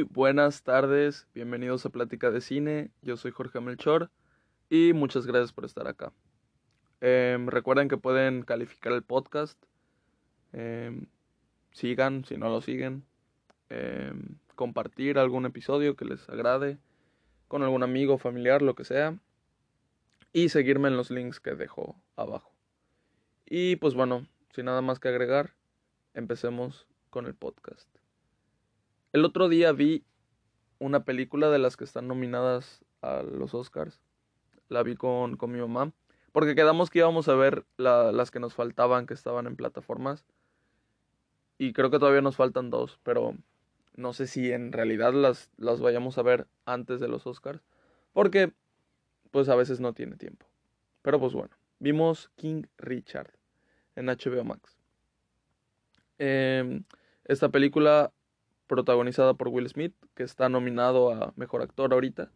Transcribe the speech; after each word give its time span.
Buenas 0.00 0.62
tardes, 0.62 1.28
bienvenidos 1.34 1.84
a 1.84 1.90
Plática 1.90 2.30
de 2.30 2.40
Cine, 2.40 2.90
yo 3.02 3.18
soy 3.18 3.30
Jorge 3.30 3.60
Melchor 3.60 4.10
y 4.70 4.94
muchas 4.94 5.26
gracias 5.26 5.52
por 5.52 5.66
estar 5.66 5.86
acá. 5.86 6.14
Em, 7.02 7.46
recuerden 7.46 7.88
que 7.88 7.98
pueden 7.98 8.42
calificar 8.42 8.94
el 8.94 9.02
podcast, 9.02 9.62
em, 10.54 11.08
sigan 11.72 12.24
si 12.24 12.38
no 12.38 12.48
lo 12.48 12.62
siguen, 12.62 13.04
em, 13.68 14.38
compartir 14.54 15.18
algún 15.18 15.44
episodio 15.44 15.94
que 15.94 16.06
les 16.06 16.26
agrade 16.30 16.78
con 17.46 17.62
algún 17.62 17.82
amigo, 17.82 18.16
familiar, 18.16 18.62
lo 18.62 18.74
que 18.74 18.84
sea, 18.84 19.18
y 20.32 20.48
seguirme 20.48 20.88
en 20.88 20.96
los 20.96 21.10
links 21.10 21.38
que 21.38 21.54
dejo 21.54 22.00
abajo. 22.16 22.54
Y 23.44 23.76
pues 23.76 23.92
bueno, 23.92 24.26
sin 24.54 24.64
nada 24.64 24.80
más 24.80 25.00
que 25.00 25.08
agregar, 25.08 25.52
empecemos 26.14 26.86
con 27.10 27.26
el 27.26 27.34
podcast. 27.34 27.91
El 29.12 29.26
otro 29.26 29.48
día 29.48 29.72
vi 29.72 30.04
una 30.78 31.04
película 31.04 31.50
de 31.50 31.58
las 31.58 31.76
que 31.76 31.84
están 31.84 32.08
nominadas 32.08 32.82
a 33.02 33.22
los 33.22 33.54
Oscars. 33.54 34.00
La 34.68 34.82
vi 34.82 34.96
con, 34.96 35.36
con 35.36 35.52
mi 35.52 35.60
mamá. 35.60 35.92
Porque 36.32 36.54
quedamos 36.54 36.88
que 36.88 37.00
íbamos 37.00 37.28
a 37.28 37.34
ver 37.34 37.66
las 37.76 38.30
que 38.30 38.40
nos 38.40 38.54
faltaban, 38.54 39.06
que 39.06 39.12
estaban 39.12 39.46
en 39.46 39.56
plataformas. 39.56 40.24
Y 41.58 41.74
creo 41.74 41.90
que 41.90 41.98
todavía 41.98 42.22
nos 42.22 42.36
faltan 42.36 42.70
dos, 42.70 42.98
pero 43.02 43.36
no 43.94 44.14
sé 44.14 44.26
si 44.26 44.50
en 44.50 44.72
realidad 44.72 45.12
las, 45.12 45.50
las 45.58 45.80
vayamos 45.80 46.16
a 46.16 46.22
ver 46.22 46.46
antes 46.64 46.98
de 46.98 47.08
los 47.08 47.26
Oscars. 47.26 47.62
Porque, 48.14 48.52
pues 49.30 49.50
a 49.50 49.56
veces 49.56 49.78
no 49.78 49.92
tiene 49.92 50.16
tiempo. 50.16 50.46
Pero 51.02 51.20
pues 51.20 51.34
bueno, 51.34 51.54
vimos 51.80 52.30
King 52.36 52.62
Richard 52.78 53.30
en 53.94 54.06
HBO 54.06 54.44
Max. 54.44 54.78
Em, 56.18 56.84
esta 57.24 57.50
película 57.50 58.10
protagonizada 58.72 59.34
por 59.34 59.48
Will 59.48 59.68
Smith, 59.68 59.92
que 60.14 60.22
está 60.22 60.48
nominado 60.48 61.12
a 61.12 61.34
Mejor 61.36 61.60
Actor 61.60 61.92
ahorita. 61.92 62.30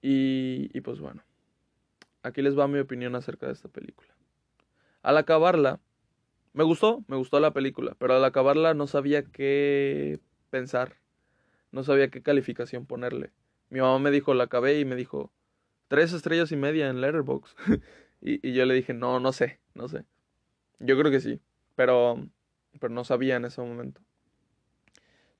Y, 0.00 0.70
y 0.72 0.80
pues 0.80 1.00
bueno, 1.00 1.22
aquí 2.22 2.40
les 2.40 2.58
va 2.58 2.66
mi 2.66 2.78
opinión 2.78 3.14
acerca 3.14 3.46
de 3.46 3.52
esta 3.52 3.68
película. 3.68 4.08
Al 5.02 5.18
acabarla, 5.18 5.80
me 6.54 6.64
gustó, 6.64 7.04
me 7.08 7.16
gustó 7.16 7.40
la 7.40 7.52
película, 7.52 7.94
pero 7.98 8.14
al 8.14 8.24
acabarla 8.24 8.72
no 8.72 8.86
sabía 8.86 9.22
qué 9.22 10.18
pensar, 10.48 10.96
no 11.72 11.84
sabía 11.84 12.08
qué 12.08 12.22
calificación 12.22 12.86
ponerle. 12.86 13.32
Mi 13.68 13.80
mamá 13.80 13.98
me 13.98 14.10
dijo, 14.10 14.32
la 14.32 14.44
acabé 14.44 14.80
y 14.80 14.86
me 14.86 14.96
dijo, 14.96 15.30
tres 15.88 16.14
estrellas 16.14 16.52
y 16.52 16.56
media 16.56 16.88
en 16.88 17.02
Letterboxd. 17.02 17.58
y, 18.22 18.48
y 18.48 18.54
yo 18.54 18.64
le 18.64 18.72
dije, 18.72 18.94
no, 18.94 19.20
no 19.20 19.32
sé, 19.32 19.60
no 19.74 19.88
sé. 19.88 20.06
Yo 20.78 20.98
creo 20.98 21.12
que 21.12 21.20
sí, 21.20 21.38
pero, 21.76 22.16
pero 22.80 22.94
no 22.94 23.04
sabía 23.04 23.36
en 23.36 23.44
ese 23.44 23.60
momento 23.60 24.00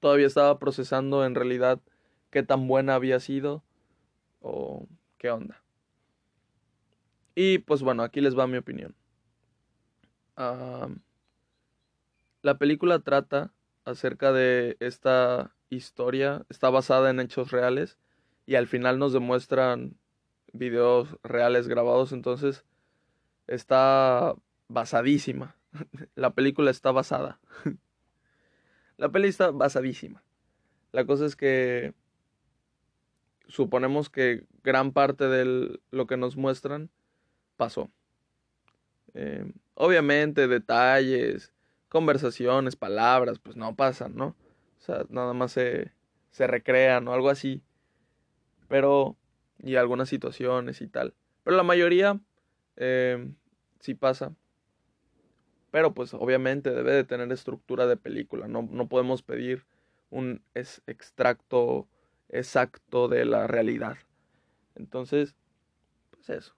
todavía 0.02 0.26
estaba 0.26 0.58
procesando 0.58 1.24
en 1.24 1.36
realidad 1.36 1.80
qué 2.30 2.42
tan 2.42 2.66
buena 2.66 2.96
había 2.96 3.20
sido 3.20 3.62
o 4.40 4.88
qué 5.16 5.30
onda. 5.30 5.62
Y 7.36 7.58
pues 7.58 7.82
bueno, 7.82 8.02
aquí 8.02 8.20
les 8.20 8.36
va 8.36 8.48
mi 8.48 8.58
opinión. 8.58 8.96
la 12.42 12.58
película 12.58 12.98
trata 12.98 13.52
acerca 13.84 14.32
de 14.32 14.76
esta 14.80 15.54
historia, 15.70 16.44
está 16.48 16.68
basada 16.68 17.10
en 17.10 17.20
hechos 17.20 17.52
reales 17.52 17.96
y 18.44 18.56
al 18.56 18.66
final 18.66 18.98
nos 18.98 19.12
demuestran 19.12 19.96
videos 20.52 21.16
reales 21.22 21.68
grabados, 21.68 22.10
entonces 22.10 22.64
está 23.46 24.34
basadísima. 24.66 25.54
La 26.16 26.34
película 26.34 26.72
está 26.72 26.90
basada. 26.90 27.38
La 29.02 29.08
peli 29.08 29.26
está 29.26 29.50
basadísima. 29.50 30.22
La 30.92 31.04
cosa 31.04 31.26
es 31.26 31.34
que 31.34 31.92
suponemos 33.48 34.08
que 34.08 34.44
gran 34.62 34.92
parte 34.92 35.26
de 35.26 35.80
lo 35.90 36.06
que 36.06 36.16
nos 36.16 36.36
muestran 36.36 36.88
pasó. 37.56 37.90
Em, 39.14 39.54
obviamente 39.74 40.46
detalles, 40.46 41.52
conversaciones, 41.88 42.76
palabras, 42.76 43.40
pues 43.40 43.56
no 43.56 43.74
pasan, 43.74 44.14
¿no? 44.14 44.36
O 44.78 44.82
sea, 44.82 45.04
nada 45.08 45.32
más 45.32 45.50
se, 45.50 45.90
se 46.30 46.46
recrean 46.46 47.08
o 47.08 47.12
algo 47.12 47.28
así. 47.28 47.60
Pero, 48.68 49.16
y 49.58 49.74
algunas 49.74 50.10
situaciones 50.10 50.80
y 50.80 50.86
tal. 50.86 51.12
Pero 51.42 51.56
la 51.56 51.64
mayoría 51.64 52.20
eh, 52.76 53.32
sí 53.80 53.94
pasa. 53.94 54.32
Pero 55.72 55.94
pues 55.94 56.12
obviamente 56.12 56.70
debe 56.70 56.92
de 56.92 57.02
tener 57.02 57.32
estructura 57.32 57.86
de 57.86 57.96
película. 57.96 58.46
No, 58.46 58.68
no 58.70 58.88
podemos 58.88 59.22
pedir 59.22 59.64
un 60.10 60.42
extracto 60.54 61.88
exacto 62.28 63.08
de 63.08 63.24
la 63.24 63.46
realidad. 63.46 63.96
Entonces, 64.74 65.34
pues 66.10 66.28
eso. 66.28 66.54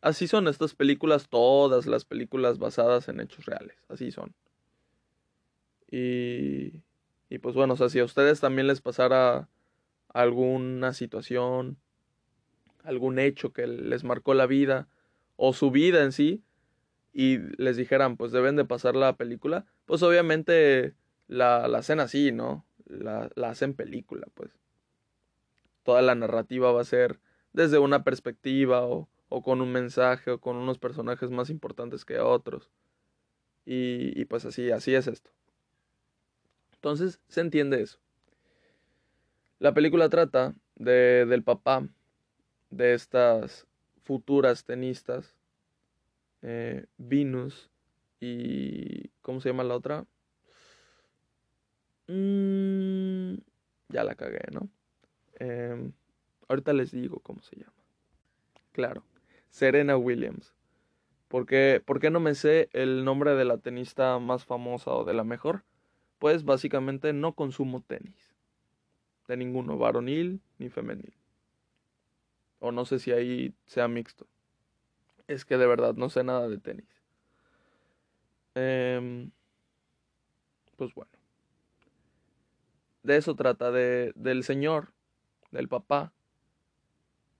Así 0.00 0.26
son 0.26 0.48
estas 0.48 0.74
películas, 0.74 1.28
todas 1.28 1.86
las 1.86 2.04
películas 2.04 2.58
basadas 2.58 3.08
en 3.08 3.20
hechos 3.20 3.46
reales. 3.46 3.76
Así 3.88 4.10
son. 4.10 4.34
Y, 5.88 6.82
y 7.28 7.38
pues 7.38 7.54
bueno, 7.54 7.74
o 7.74 7.76
sea, 7.76 7.88
si 7.88 8.00
a 8.00 8.04
ustedes 8.04 8.40
también 8.40 8.66
les 8.66 8.80
pasara 8.80 9.48
alguna 10.08 10.94
situación, 10.94 11.78
algún 12.82 13.20
hecho 13.20 13.52
que 13.52 13.68
les 13.68 14.02
marcó 14.02 14.34
la 14.34 14.46
vida, 14.46 14.88
o 15.36 15.52
su 15.52 15.70
vida 15.70 16.02
en 16.02 16.10
sí, 16.10 16.42
y 17.18 17.38
les 17.60 17.76
dijeran, 17.76 18.16
pues 18.16 18.30
deben 18.30 18.54
de 18.54 18.64
pasar 18.64 18.94
la 18.94 19.16
película, 19.16 19.66
pues 19.86 20.04
obviamente 20.04 20.94
la, 21.26 21.66
la 21.66 21.78
hacen 21.78 21.98
así, 21.98 22.30
¿no? 22.30 22.64
La, 22.86 23.28
la 23.34 23.50
hacen 23.50 23.74
película, 23.74 24.28
pues. 24.34 24.52
Toda 25.82 26.00
la 26.00 26.14
narrativa 26.14 26.70
va 26.70 26.80
a 26.80 26.84
ser 26.84 27.18
desde 27.52 27.80
una 27.80 28.04
perspectiva 28.04 28.86
o, 28.86 29.08
o 29.28 29.42
con 29.42 29.60
un 29.60 29.72
mensaje 29.72 30.30
o 30.30 30.40
con 30.40 30.54
unos 30.54 30.78
personajes 30.78 31.28
más 31.28 31.50
importantes 31.50 32.04
que 32.04 32.20
otros. 32.20 32.70
Y, 33.66 34.12
y 34.14 34.24
pues 34.26 34.44
así, 34.44 34.70
así 34.70 34.94
es 34.94 35.08
esto. 35.08 35.32
Entonces 36.74 37.20
se 37.26 37.40
entiende 37.40 37.82
eso. 37.82 37.98
La 39.58 39.74
película 39.74 40.08
trata 40.08 40.54
de, 40.76 41.26
del 41.26 41.42
papá 41.42 41.88
de 42.70 42.94
estas 42.94 43.66
futuras 44.04 44.64
tenistas 44.64 45.34
eh, 46.42 46.86
Venus 46.96 47.70
y... 48.20 49.08
¿Cómo 49.22 49.40
se 49.40 49.50
llama 49.50 49.64
la 49.64 49.76
otra? 49.76 50.06
Mm, 52.06 53.34
ya 53.88 54.04
la 54.04 54.14
cagué, 54.14 54.40
¿no? 54.52 54.68
Em, 55.34 55.92
ahorita 56.48 56.72
les 56.72 56.90
digo 56.92 57.20
cómo 57.20 57.42
se 57.42 57.56
llama. 57.56 57.74
Claro, 58.72 59.04
Serena 59.50 59.96
Williams. 59.96 60.54
¿Por 61.28 61.44
qué, 61.44 61.82
¿Por 61.84 62.00
qué 62.00 62.10
no 62.10 62.20
me 62.20 62.34
sé 62.34 62.70
el 62.72 63.04
nombre 63.04 63.34
de 63.34 63.44
la 63.44 63.58
tenista 63.58 64.18
más 64.18 64.46
famosa 64.46 64.92
o 64.92 65.04
de 65.04 65.12
la 65.12 65.24
mejor? 65.24 65.64
Pues 66.18 66.44
básicamente 66.44 67.12
no 67.12 67.34
consumo 67.34 67.82
tenis. 67.86 68.34
De 69.26 69.36
ninguno, 69.36 69.76
varonil 69.76 70.40
ni 70.58 70.70
femenil. 70.70 71.12
O 72.60 72.72
no 72.72 72.86
sé 72.86 72.98
si 72.98 73.12
ahí 73.12 73.54
sea 73.66 73.88
mixto 73.88 74.26
es 75.28 75.44
que 75.44 75.56
de 75.56 75.66
verdad 75.66 75.94
no 75.94 76.10
sé 76.10 76.24
nada 76.24 76.48
de 76.48 76.58
tenis. 76.58 76.88
Em, 78.54 79.30
pues 80.76 80.92
bueno. 80.94 81.12
De 83.02 83.16
eso 83.16 83.36
trata, 83.36 83.70
de, 83.70 84.12
del 84.16 84.42
señor, 84.42 84.92
del 85.52 85.68
papá, 85.68 86.12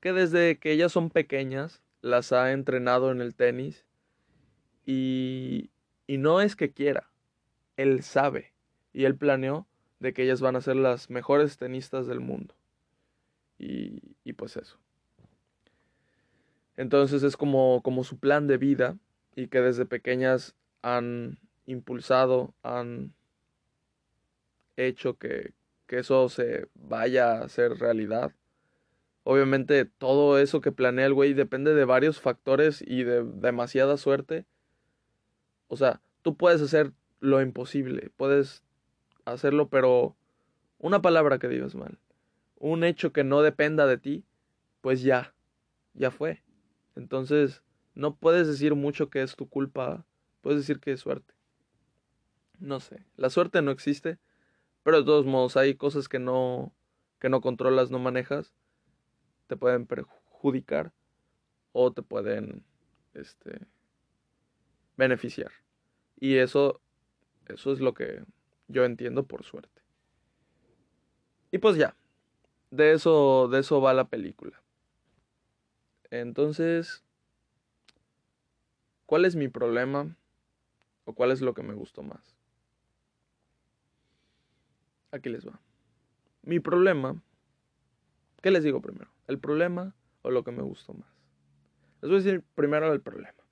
que 0.00 0.12
desde 0.12 0.58
que 0.58 0.72
ellas 0.72 0.92
son 0.92 1.10
pequeñas 1.10 1.82
las 2.00 2.32
ha 2.32 2.52
entrenado 2.52 3.10
en 3.10 3.20
el 3.20 3.34
tenis 3.34 3.84
y, 4.86 5.70
y 6.06 6.18
no 6.18 6.40
es 6.40 6.54
que 6.56 6.72
quiera, 6.72 7.10
él 7.76 8.02
sabe 8.02 8.52
y 8.92 9.04
él 9.04 9.16
planeó 9.16 9.66
de 9.98 10.12
que 10.12 10.22
ellas 10.22 10.40
van 10.40 10.56
a 10.56 10.60
ser 10.60 10.76
las 10.76 11.10
mejores 11.10 11.56
tenistas 11.58 12.06
del 12.06 12.20
mundo. 12.20 12.54
Y, 13.58 14.16
y 14.22 14.34
pues 14.34 14.56
eso. 14.56 14.78
Entonces 16.78 17.24
es 17.24 17.36
como, 17.36 17.82
como 17.82 18.04
su 18.04 18.18
plan 18.18 18.46
de 18.46 18.56
vida 18.56 18.96
y 19.34 19.48
que 19.48 19.60
desde 19.60 19.84
pequeñas 19.84 20.54
han 20.80 21.40
impulsado, 21.66 22.54
han 22.62 23.12
hecho 24.76 25.18
que, 25.18 25.54
que 25.88 25.98
eso 25.98 26.28
se 26.28 26.68
vaya 26.74 27.32
a 27.32 27.44
hacer 27.44 27.80
realidad. 27.80 28.30
Obviamente 29.24 29.86
todo 29.86 30.38
eso 30.38 30.60
que 30.60 30.70
planea 30.70 31.06
el 31.06 31.14
güey 31.14 31.34
depende 31.34 31.74
de 31.74 31.84
varios 31.84 32.20
factores 32.20 32.80
y 32.86 33.02
de 33.02 33.24
demasiada 33.24 33.96
suerte. 33.96 34.46
O 35.66 35.76
sea, 35.76 36.00
tú 36.22 36.36
puedes 36.36 36.62
hacer 36.62 36.92
lo 37.18 37.42
imposible, 37.42 38.12
puedes 38.16 38.62
hacerlo, 39.24 39.68
pero 39.68 40.14
una 40.78 41.02
palabra 41.02 41.40
que 41.40 41.48
digas 41.48 41.74
mal, 41.74 41.98
un 42.56 42.84
hecho 42.84 43.12
que 43.12 43.24
no 43.24 43.42
dependa 43.42 43.88
de 43.88 43.98
ti, 43.98 44.24
pues 44.80 45.02
ya, 45.02 45.34
ya 45.94 46.12
fue. 46.12 46.40
Entonces, 46.98 47.62
no 47.94 48.16
puedes 48.16 48.48
decir 48.48 48.74
mucho 48.74 49.08
que 49.08 49.22
es 49.22 49.36
tu 49.36 49.48
culpa, 49.48 50.04
puedes 50.40 50.58
decir 50.60 50.80
que 50.80 50.92
es 50.92 51.00
suerte. 51.00 51.32
No 52.58 52.80
sé, 52.80 53.04
la 53.16 53.30
suerte 53.30 53.62
no 53.62 53.70
existe, 53.70 54.18
Pero 54.82 54.98
de 54.98 55.04
todos 55.04 55.26
modos, 55.26 55.56
hay 55.56 55.74
cosas 55.74 56.08
que 56.08 56.18
no, 56.18 56.74
que 57.20 57.28
no 57.28 57.40
controlas, 57.40 57.90
no 57.90 57.98
manejas, 57.98 58.54
te 59.46 59.56
pueden 59.56 59.86
perjudicar 59.86 60.92
o 61.72 61.92
te 61.92 62.02
pueden 62.02 62.64
este, 63.14 63.66
beneficiar. 64.96 65.52
Y 66.18 66.36
eso, 66.36 66.80
eso 67.46 67.72
es 67.72 67.80
lo 67.80 67.94
que 67.94 68.24
yo 68.66 68.84
entiendo 68.84 69.26
por 69.26 69.44
suerte. 69.44 69.82
Y 71.52 71.58
pues 71.58 71.76
ya, 71.76 71.96
de 72.70 72.92
eso, 72.92 73.48
de 73.48 73.60
eso 73.60 73.80
va 73.80 73.94
la 73.94 74.08
película. 74.08 74.62
Entonces, 76.10 77.04
¿cuál 79.06 79.24
es 79.24 79.36
mi 79.36 79.48
problema? 79.48 80.16
¿O 81.04 81.14
cuál 81.14 81.30
es 81.30 81.40
lo 81.40 81.54
que 81.54 81.62
me 81.62 81.74
gustó 81.74 82.02
más? 82.02 82.36
Aquí 85.10 85.28
les 85.28 85.46
va. 85.46 85.60
Mi 86.42 86.60
problema, 86.60 87.22
¿qué 88.42 88.50
les 88.50 88.62
digo 88.62 88.80
primero? 88.80 89.10
¿El 89.26 89.38
problema 89.38 89.94
o 90.22 90.30
lo 90.30 90.44
que 90.44 90.52
me 90.52 90.62
gustó 90.62 90.94
más? 90.94 91.08
Les 92.00 92.10
voy 92.10 92.20
a 92.20 92.22
decir 92.22 92.44
primero 92.54 92.92
el 92.92 93.00
problema. 93.00 93.44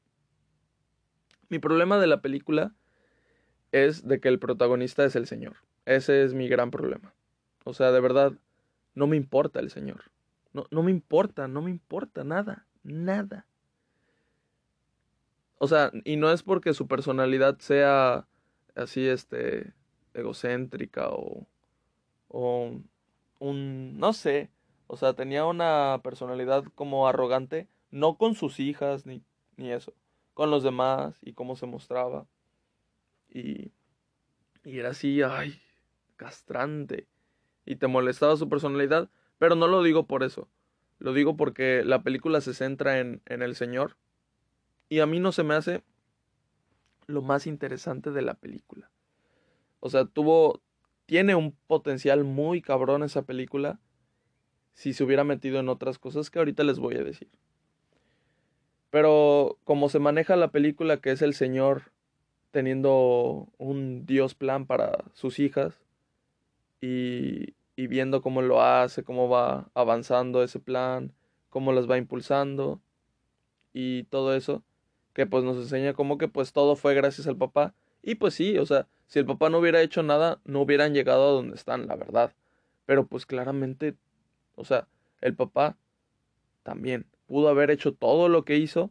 Mi 1.49 1.59
problema 1.59 1.99
de 1.99 2.07
la 2.07 2.23
película 2.23 2.75
es 3.73 4.07
de 4.07 4.21
que 4.21 4.29
el 4.29 4.39
protagonista 4.39 5.05
es 5.05 5.17
el 5.17 5.27
Señor. 5.27 5.57
Ese 5.85 6.25
es 6.25 6.35
mi 6.35 6.49
gran 6.49 6.71
problema. 6.71 7.15
O 7.65 7.75
sea, 7.75 7.93
de 7.93 8.01
verdad, 8.01 8.33
no 8.95 9.07
me 9.07 9.17
importa 9.17 9.61
el 9.61 9.71
Señor. 9.71 10.11
No, 10.57 10.67
no 10.71 10.83
me 10.83 10.91
importa, 10.91 11.49
no 11.49 11.61
me 11.61 11.71
importa 11.71 12.25
nada, 12.25 12.67
nada. 12.83 13.45
O 15.59 15.69
sea, 15.69 15.91
y 16.03 16.17
no 16.17 16.33
es 16.33 16.43
porque 16.43 16.73
su 16.73 16.87
personalidad 16.89 17.59
sea 17.59 18.27
así, 18.75 19.07
este, 19.07 19.75
egocéntrica 20.15 21.11
o, 21.11 21.47
o 22.29 22.73
un, 23.39 23.99
no 23.99 24.15
sé, 24.15 24.51
o 24.87 24.97
sea, 24.97 25.13
tenía 25.13 25.45
una 25.45 26.01
personalidad 26.03 26.65
como 26.75 27.07
arrogante, 27.07 27.69
no 27.91 28.17
con 28.17 28.35
sus 28.35 28.59
hijas 28.59 29.05
ni, 29.05 29.23
ni 29.59 29.73
eso, 29.73 29.93
con 30.33 30.51
los 30.51 30.63
demás 30.63 31.19
y 31.21 31.35
cómo 31.35 31.57
se 31.57 31.67
mostraba. 31.67 32.27
Y, 33.29 33.73
y 34.65 34.79
era 34.79 34.89
así, 34.93 35.21
ay, 35.21 35.61
castrante. 36.17 37.09
Y 37.67 37.77
te 37.77 37.89
molestaba 37.89 38.39
su 38.39 38.49
personalidad, 38.49 39.11
pero 39.39 39.55
no 39.55 39.67
lo 39.67 39.83
digo 39.83 40.07
por 40.07 40.23
eso. 40.23 40.49
Lo 40.99 41.13
digo 41.13 41.37
porque 41.37 41.83
la 41.85 42.03
película 42.03 42.41
se 42.41 42.55
centra 42.55 42.99
en, 43.01 43.23
en 43.27 43.43
el 43.43 43.55
Señor. 43.55 43.97
Y 44.89 45.01
a 45.01 45.07
mí 45.07 45.21
no 45.21 45.33
se 45.33 45.43
me 45.43 45.55
hace 45.55 45.83
lo 47.07 47.23
más 47.23 47.47
interesante 47.47 48.11
de 48.11 48.23
la 48.23 48.35
película. 48.35 48.91
O 49.81 49.91
sea, 49.91 50.05
tuvo, 50.05 50.63
tiene 51.07 51.35
un 51.35 51.53
potencial 51.67 52.25
muy 52.25 52.63
cabrón 52.63 53.03
esa 53.03 53.23
película 53.23 53.79
si 54.73 54.93
se 54.93 55.05
hubiera 55.05 55.25
metido 55.25 55.59
en 55.59 55.69
otras 55.69 55.99
cosas 55.99 56.31
que 56.31 56.39
ahorita 56.39 56.63
les 56.63 56.79
voy 56.79 56.97
a 56.97 57.05
decir. 57.05 57.31
Pero 58.91 59.59
como 59.65 59.89
se 59.89 59.99
maneja 59.99 60.37
la 60.37 60.51
película, 60.51 60.99
que 60.99 61.11
es 61.11 61.23
el 61.23 61.35
Señor 61.35 61.93
teniendo 62.51 63.49
un 63.59 64.07
Dios 64.07 64.35
plan 64.35 64.67
para 64.67 65.05
sus 65.13 65.39
hijas 65.39 65.81
y, 66.81 67.55
y 67.77 67.87
viendo 67.87 68.23
cómo 68.23 68.43
lo 68.43 68.63
hace, 68.63 69.05
cómo 69.05 69.29
va 69.29 69.69
avanzando 69.75 70.43
ese 70.43 70.59
plan, 70.59 71.13
cómo 71.51 71.73
las 71.73 71.89
va 71.89 71.99
impulsando 71.99 72.81
y 73.75 74.05
todo 74.05 74.35
eso, 74.35 74.63
que 75.13 75.27
pues 75.27 75.45
nos 75.45 75.59
enseña 75.59 75.93
como 75.93 76.17
que 76.17 76.27
pues 76.27 76.53
todo 76.53 76.75
fue 76.75 76.95
gracias 76.95 77.27
al 77.27 77.37
papá. 77.37 77.75
Y 78.03 78.15
pues 78.15 78.35
sí, 78.35 78.57
o 78.57 78.65
sea, 78.65 78.89
si 79.07 79.19
el 79.19 79.27
papá 79.27 79.51
no 79.51 79.59
hubiera 79.59 79.83
hecho 79.83 80.03
nada, 80.03 80.41
no 80.45 80.63
hubieran 80.63 80.95
llegado 80.95 81.29
a 81.29 81.33
donde 81.33 81.55
están, 81.55 81.87
la 81.87 81.97
verdad. 81.97 82.33
Pero 82.87 83.07
pues 83.07 83.27
claramente, 83.27 83.95
o 84.55 84.65
sea, 84.65 84.89
el 85.21 85.35
papá 85.35 85.77
también 86.63 87.07
pudo 87.27 87.49
haber 87.49 87.71
hecho 87.71 87.93
todo 87.93 88.29
lo 88.29 88.45
que 88.45 88.57
hizo 88.57 88.91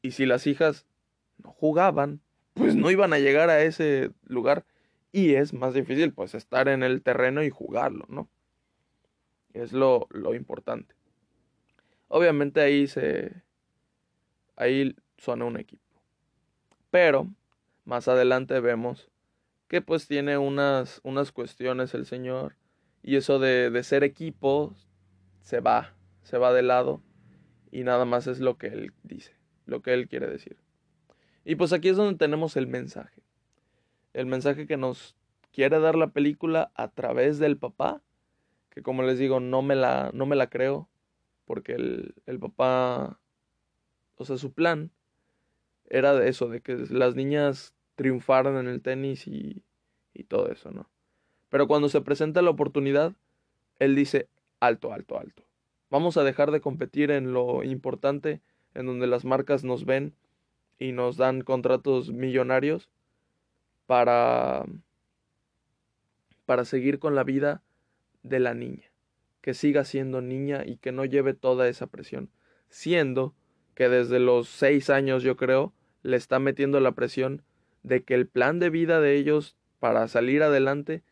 y 0.00 0.12
si 0.12 0.26
las 0.26 0.46
hijas 0.46 0.86
no 1.38 1.50
jugaban, 1.50 2.20
pues 2.54 2.74
no 2.74 2.90
iban 2.90 3.12
a 3.12 3.18
llegar 3.18 3.50
a 3.50 3.62
ese 3.62 4.10
lugar 4.26 4.64
y 5.12 5.34
es 5.34 5.52
más 5.52 5.74
difícil 5.74 6.12
pues 6.12 6.34
estar 6.34 6.68
en 6.68 6.82
el 6.82 7.02
terreno 7.02 7.42
y 7.42 7.50
jugarlo, 7.50 8.06
¿no? 8.08 8.28
Es 9.52 9.72
lo, 9.72 10.08
lo 10.10 10.34
importante. 10.34 10.94
Obviamente 12.08 12.60
ahí 12.62 12.86
se... 12.86 13.42
ahí 14.56 14.96
suena 15.18 15.44
un 15.44 15.58
equipo. 15.58 15.82
Pero 16.90 17.28
más 17.84 18.08
adelante 18.08 18.58
vemos 18.60 19.10
que 19.68 19.82
pues 19.82 20.08
tiene 20.08 20.38
unas, 20.38 21.00
unas 21.04 21.32
cuestiones 21.32 21.94
el 21.94 22.06
señor 22.06 22.56
y 23.02 23.16
eso 23.16 23.38
de, 23.38 23.70
de 23.70 23.82
ser 23.82 24.04
equipo 24.04 24.74
se 25.40 25.60
va, 25.60 25.94
se 26.22 26.38
va 26.38 26.52
de 26.52 26.62
lado 26.62 27.02
y 27.70 27.84
nada 27.84 28.04
más 28.04 28.26
es 28.26 28.40
lo 28.40 28.56
que 28.58 28.68
él 28.68 28.92
dice, 29.02 29.32
lo 29.66 29.82
que 29.82 29.92
él 29.94 30.08
quiere 30.08 30.28
decir. 30.28 30.56
Y 31.44 31.56
pues 31.56 31.72
aquí 31.72 31.88
es 31.88 31.96
donde 31.96 32.18
tenemos 32.18 32.56
el 32.56 32.66
mensaje. 32.66 33.22
El 34.12 34.26
mensaje 34.26 34.66
que 34.66 34.76
nos 34.76 35.16
quiere 35.52 35.78
dar 35.78 35.96
la 35.96 36.08
película 36.08 36.70
a 36.74 36.88
través 36.88 37.38
del 37.38 37.56
papá, 37.56 38.02
que 38.70 38.82
como 38.82 39.02
les 39.02 39.18
digo, 39.18 39.40
no 39.40 39.62
me 39.62 39.74
la, 39.74 40.10
no 40.14 40.26
me 40.26 40.36
la 40.36 40.48
creo, 40.48 40.88
porque 41.44 41.74
el, 41.74 42.14
el 42.26 42.38
papá, 42.38 43.20
o 44.16 44.24
sea, 44.24 44.36
su 44.38 44.52
plan 44.52 44.90
era 45.88 46.14
de 46.14 46.28
eso, 46.28 46.48
de 46.48 46.60
que 46.60 46.76
las 46.90 47.14
niñas 47.14 47.74
triunfaran 47.96 48.56
en 48.56 48.66
el 48.66 48.80
tenis 48.80 49.26
y, 49.26 49.62
y 50.14 50.24
todo 50.24 50.50
eso, 50.50 50.70
¿no? 50.70 50.88
Pero 51.50 51.68
cuando 51.68 51.90
se 51.90 52.00
presenta 52.00 52.40
la 52.40 52.50
oportunidad, 52.50 53.12
él 53.78 53.94
dice, 53.94 54.28
alto, 54.58 54.92
alto, 54.92 55.18
alto. 55.18 55.42
Vamos 55.90 56.16
a 56.16 56.24
dejar 56.24 56.50
de 56.50 56.62
competir 56.62 57.10
en 57.10 57.34
lo 57.34 57.62
importante, 57.62 58.40
en 58.74 58.86
donde 58.86 59.06
las 59.06 59.26
marcas 59.26 59.62
nos 59.64 59.84
ven 59.84 60.14
y 60.78 60.92
nos 60.92 61.18
dan 61.18 61.42
contratos 61.42 62.10
millonarios 62.10 62.88
para 63.86 64.64
para 66.46 66.64
seguir 66.64 66.98
con 66.98 67.14
la 67.14 67.24
vida 67.24 67.62
de 68.22 68.40
la 68.40 68.54
niña, 68.54 68.90
que 69.40 69.54
siga 69.54 69.84
siendo 69.84 70.20
niña 70.20 70.64
y 70.66 70.76
que 70.76 70.92
no 70.92 71.04
lleve 71.04 71.34
toda 71.34 71.68
esa 71.68 71.86
presión, 71.86 72.30
siendo 72.68 73.34
que 73.74 73.88
desde 73.88 74.18
los 74.18 74.48
seis 74.48 74.90
años 74.90 75.22
yo 75.22 75.36
creo 75.36 75.72
le 76.02 76.16
está 76.16 76.38
metiendo 76.38 76.80
la 76.80 76.92
presión 76.92 77.42
de 77.82 78.02
que 78.02 78.14
el 78.14 78.26
plan 78.26 78.58
de 78.58 78.70
vida 78.70 79.00
de 79.00 79.16
ellos 79.16 79.56
para 79.78 80.06
salir 80.08 80.42
adelante 80.42 81.02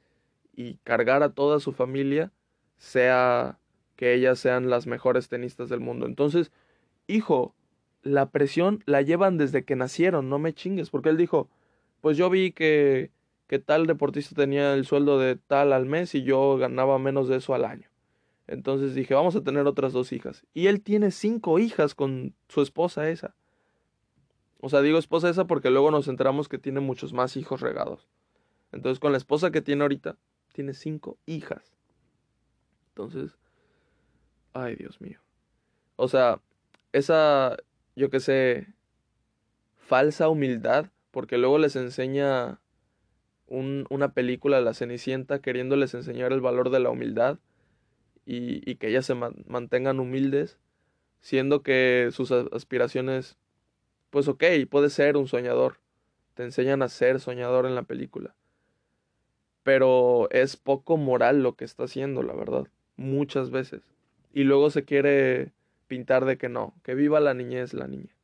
y 0.55 0.75
cargar 0.85 1.23
a 1.23 1.33
toda 1.33 1.61
su 1.61 1.73
familia 1.73 2.33
sea 2.77 3.59
que 3.97 4.15
ellas 4.15 4.39
sean 4.39 4.71
las 4.71 4.87
mejores 4.87 5.29
tenistas 5.29 5.69
del 5.69 5.81
mundo. 5.81 6.07
Entonces, 6.07 6.53
hijo, 7.07 7.55
la 8.03 8.31
presión 8.31 8.83
la 8.87 9.03
llevan 9.03 9.39
desde 9.39 9.65
que 9.65 9.77
nacieron, 9.77 10.29
no 10.29 10.39
me 10.39 10.55
chingues, 10.55 10.91
porque 10.91 11.11
él 11.11 11.17
dijo, 11.17 11.49
pues 12.00 12.16
yo 12.16 12.30
vi 12.30 12.52
que, 12.52 13.11
que 13.47 13.59
tal 13.59 13.87
deportista 13.87 14.35
tenía 14.35 14.75
el 14.75 14.85
sueldo 14.85 15.19
de 15.19 15.37
tal 15.37 15.73
al 15.73 15.87
mes 15.87 16.14
y 16.14 16.23
yo 16.23 16.57
ganaba 16.57 16.99
menos 16.99 17.28
de 17.28 17.37
eso 17.37 17.54
al 17.54 17.64
año. 17.64 17.88
Entonces 18.47 18.95
dije, 18.95 19.14
vamos 19.14 19.37
a 19.37 19.42
tener 19.42 19.66
otras 19.66 19.92
dos 19.92 20.12
hijas. 20.12 20.45
Y 20.54 20.66
él 20.66 20.83
tiene 20.83 21.12
cinco 21.12 21.59
hijas 21.59 21.95
con 21.95 22.35
su 22.49 22.62
esposa 22.62 23.09
esa. 23.09 23.35
O 24.61 24.69
sea, 24.69 24.83
digo 24.83 24.99
esposa 24.99 25.30
esa 25.30 25.47
porque 25.47 25.71
luego 25.71 25.90
nos 25.90 26.09
enteramos 26.09 26.49
que 26.49 26.59
tiene 26.59 26.80
muchos 26.80 27.12
más 27.12 27.37
hijos 27.37 27.61
regados. 27.61 28.09
Entonces, 28.73 28.99
con 29.00 29.12
la 29.12 29.19
esposa 29.19 29.50
que 29.50 29.62
tiene 29.62 29.83
ahorita, 29.83 30.16
tiene 30.52 30.75
cinco 30.75 31.16
hijas. 31.26 31.62
Entonces, 32.88 33.38
ay 34.52 34.76
Dios 34.76 35.00
mío. 35.00 35.21
O 35.97 36.09
sea, 36.09 36.40
esa, 36.92 37.57
yo 37.95 38.11
que 38.11 38.21
sé, 38.21 38.66
falsa 39.76 40.28
humildad, 40.28 40.87
porque 41.11 41.38
luego 41.38 41.59
les 41.59 41.76
enseña 41.76 42.61
un, 43.47 43.87
una 43.90 44.12
película, 44.14 44.61
La 44.61 44.75
Cenicienta, 44.75 45.40
queriéndoles 45.40 45.95
enseñar 45.95 46.33
el 46.33 46.40
valor 46.40 46.71
de 46.71 46.81
la 46.81 46.90
humildad 46.90 47.38
y, 48.25 48.69
y 48.71 48.76
que 48.76 48.88
ellas 48.88 49.07
se 49.07 49.14
mantengan 49.14 50.00
humildes, 50.00 50.59
siendo 51.21 51.62
que 51.62 52.09
sus 52.12 52.31
aspiraciones, 52.31 53.37
pues 54.11 54.29
ok, 54.29 54.45
puede 54.71 54.90
ser 54.90 55.17
un 55.17 55.29
soñador, 55.29 55.79
te 56.35 56.45
enseñan 56.45 56.83
a 56.83 56.88
ser 56.88 57.21
soñador 57.21 57.67
en 57.67 57.75
la 57.75 57.83
película, 57.83 58.35
pero 59.62 60.29
es 60.31 60.57
poco 60.57 60.97
moral 60.97 61.43
lo 61.43 61.57
que 61.57 61.64
está 61.64 61.85
haciendo, 61.85 62.23
la 62.23 62.35
verdad, 62.35 62.69
muchas 62.97 63.50
veces. 63.50 63.83
Y 64.33 64.45
luego 64.45 64.71
se 64.71 64.85
quiere 64.85 65.52
pintar 65.88 66.25
de 66.25 66.38
que 66.38 66.49
no, 66.49 66.73
que 66.85 66.95
viva 66.95 67.19
la 67.19 67.35
niñez 67.35 67.75
la 67.75 67.88
niña. 67.88 68.14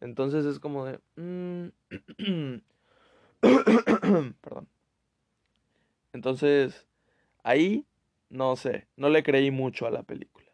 Entonces 0.00 0.44
es 0.46 0.58
como 0.58 0.86
de... 0.86 1.00
Mm, 1.16 1.68
perdón. 4.40 4.68
Entonces, 6.12 6.86
ahí, 7.42 7.86
no 8.28 8.56
sé, 8.56 8.86
no 8.96 9.08
le 9.08 9.22
creí 9.22 9.50
mucho 9.50 9.86
a 9.86 9.90
la 9.90 10.02
película. 10.02 10.46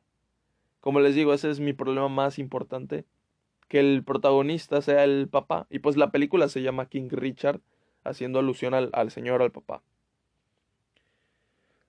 Como 0.81 1.01
les 1.01 1.15
digo, 1.15 1.35
ese 1.35 1.51
es 1.51 1.61
mi 1.61 1.73
problema 1.73 2.09
más 2.09 2.39
importante, 2.39 3.05
que 3.69 3.81
el 3.81 4.05
protagonista 4.05 4.81
sea 4.83 5.05
el 5.05 5.29
papá. 5.29 5.67
Y 5.71 5.81
pues 5.81 5.97
la 5.97 6.11
película 6.11 6.49
se 6.49 6.63
llama 6.63 6.89
King 6.89 7.09
Richard, 7.11 7.61
haciendo 8.05 8.39
alusión 8.39 8.75
al, 8.75 8.91
al 8.93 9.11
señor, 9.11 9.43
al 9.43 9.53
papá. 9.53 9.83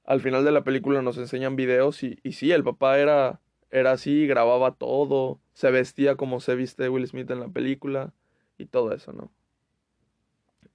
al 0.06 0.22
final 0.22 0.46
de 0.46 0.52
la 0.52 0.64
película 0.64 1.02
nos 1.02 1.18
enseñan 1.18 1.56
videos 1.56 2.02
y, 2.04 2.20
y 2.24 2.32
sí, 2.32 2.52
el 2.52 2.64
papá 2.64 2.98
era, 2.98 3.42
era 3.72 3.92
así, 3.92 4.26
grababa 4.26 4.74
todo, 4.74 5.40
se 5.58 5.72
vestía 5.72 6.16
como 6.18 6.40
se 6.40 6.54
viste 6.54 6.88
Will 6.88 7.08
Smith 7.08 7.32
en 7.32 7.40
la 7.40 7.50
película 7.50 8.14
y 8.60 8.68
todo 8.68 8.94
eso, 8.94 9.12
¿no? 9.12 9.32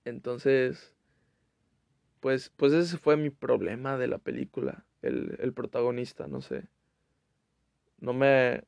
Entonces, 0.05 0.97
pues, 2.19 2.53
pues 2.57 2.73
ese 2.73 2.99
fue 2.99 3.17
mi 3.17 3.31
problema 3.31 3.97
de 3.97 4.09
la 4.09 4.19
película, 4.19 4.85
el, 5.01 5.37
el 5.39 5.53
protagonista, 5.53 6.27
no 6.27 6.41
sé. 6.41 6.65
No 8.01 8.13
me, 8.13 8.65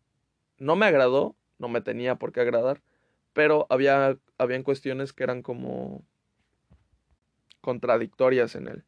no 0.58 0.76
me 0.76 0.86
agradó, 0.86 1.34
no 1.58 1.66
me 1.66 1.80
tenía 1.80 2.14
por 2.14 2.30
qué 2.30 2.42
agradar, 2.42 2.80
pero 3.32 3.66
había, 3.68 4.16
habían 4.38 4.62
cuestiones 4.62 5.12
que 5.12 5.24
eran 5.24 5.42
como 5.42 6.04
contradictorias 7.60 8.54
en 8.54 8.68
él. 8.68 8.84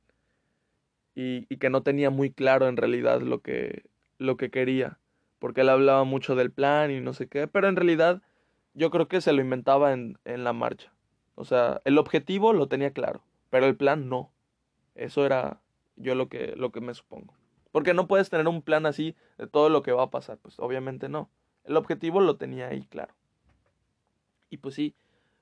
Y, 1.17 1.53
y, 1.53 1.57
que 1.57 1.71
no 1.71 1.83
tenía 1.83 2.11
muy 2.11 2.31
claro 2.31 2.69
en 2.69 2.77
realidad 2.77 3.21
lo 3.21 3.41
que, 3.41 3.83
lo 4.19 4.37
que 4.37 4.53
quería. 4.53 5.01
Porque 5.39 5.63
él 5.63 5.69
hablaba 5.69 6.05
mucho 6.05 6.35
del 6.35 6.51
plan 6.51 6.91
y 6.91 7.01
no 7.01 7.13
sé 7.13 7.29
qué, 7.29 7.47
pero 7.47 7.69
en 7.69 7.77
realidad 7.77 8.23
yo 8.75 8.91
creo 8.91 9.09
que 9.09 9.21
se 9.21 9.33
lo 9.33 9.41
inventaba 9.41 9.93
en, 9.93 10.19
en 10.25 10.45
la 10.45 10.53
marcha. 10.53 10.93
O 11.35 11.45
sea, 11.45 11.83
el 11.85 11.99
objetivo 11.99 12.53
lo 12.53 12.69
tenía 12.69 12.93
claro, 12.93 13.23
pero 13.51 13.67
el 13.67 13.77
plan 13.77 14.09
no. 14.09 14.33
Eso 14.95 15.27
era 15.27 15.61
yo 15.97 16.15
lo 16.15 16.29
que, 16.29 16.55
lo 16.57 16.73
que 16.73 16.81
me 16.81 16.95
supongo. 16.95 17.35
Porque 17.73 17.95
no 17.95 18.07
puedes 18.07 18.31
tener 18.31 18.49
un 18.49 18.63
plan 18.63 18.87
así 18.87 19.15
de 19.37 19.47
todo 19.47 19.69
lo 19.69 19.83
que 19.83 19.93
va 19.93 20.05
a 20.05 20.11
pasar, 20.11 20.39
pues 20.39 20.59
obviamente 20.59 21.09
no. 21.09 21.31
El 21.65 21.77
objetivo 21.77 22.21
lo 22.21 22.37
tenía 22.37 22.69
ahí 22.69 22.87
claro. 22.87 23.15
Y 24.49 24.59
pues 24.59 24.75
sí, 24.75 24.95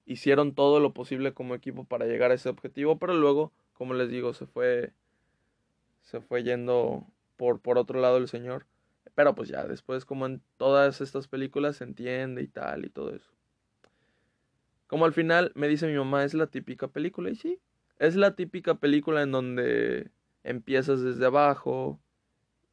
hicieron 0.07 0.55
todo 0.55 0.81
lo 0.81 0.93
posible 0.93 1.33
como 1.33 1.55
equipo 1.55 1.85
para 1.85 2.07
llegar 2.07 2.31
a 2.31 2.35
ese 2.35 2.49
objetivo, 2.49 2.99
pero 2.99 3.15
luego, 3.15 3.53
como 3.75 3.95
les 3.95 4.09
digo, 4.09 4.35
se 4.35 4.47
fue 4.47 4.93
se 6.03 6.21
fue 6.21 6.43
yendo 6.43 7.07
por 7.37 7.61
por 7.61 7.79
otro 7.79 8.01
lado 8.01 8.17
el 8.17 8.29
señor. 8.29 8.67
Pero 9.14 9.34
pues 9.34 9.49
ya 9.49 9.64
después 9.64 10.04
como 10.04 10.26
en 10.26 10.42
todas 10.56 11.00
estas 11.00 11.28
películas 11.28 11.76
se 11.76 11.84
entiende 11.84 12.42
y 12.42 12.49
tal 12.49 12.84
y 12.84 12.90
todo 12.90 13.14
eso. 13.14 13.30
Como 14.87 15.04
al 15.04 15.12
final 15.12 15.52
me 15.54 15.68
dice 15.68 15.87
mi 15.87 15.94
mamá, 15.94 16.25
es 16.25 16.34
la 16.34 16.46
típica 16.46 16.88
película 16.88 17.30
y 17.30 17.37
sí, 17.37 17.61
es 17.99 18.16
la 18.16 18.34
típica 18.34 18.75
película 18.75 19.23
en 19.23 19.32
donde 19.32 20.11
empiezas 20.42 21.00
desde 21.00 21.26
abajo, 21.26 22.00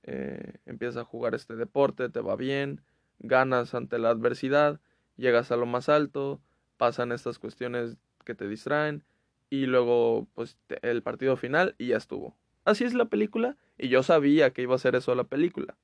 eh, 0.04 0.58
empiezas 0.66 0.98
a 0.98 1.06
jugar 1.06 1.36
este 1.36 1.56
deporte, 1.56 2.10
te 2.10 2.20
va 2.22 2.36
bien, 2.36 2.82
ganas 3.20 3.74
ante 3.76 4.00
la 4.00 4.10
adversidad, 4.10 4.80
llegas 5.16 5.52
a 5.52 5.56
lo 5.56 5.66
más 5.66 5.90
alto, 5.90 6.42
pasan 6.78 7.12
estas 7.12 7.40
cuestiones 7.40 7.98
que 8.26 8.36
te 8.36 8.48
distraen 8.48 9.04
y 9.50 9.66
luego 9.66 10.28
pues 10.34 10.58
el 10.82 11.04
partido 11.04 11.38
final 11.38 11.76
y 11.78 11.88
ya 11.88 11.98
estuvo. 11.98 12.36
Así 12.66 12.84
es 12.84 12.94
la 12.94 13.06
película 13.06 13.58
y 13.78 13.90
yo 13.90 14.04
sabía 14.04 14.52
que 14.52 14.64
iba 14.64 14.76
a 14.76 14.80
ser 14.80 14.96
eso 14.96 15.14
la 15.16 15.24
película. 15.24 15.78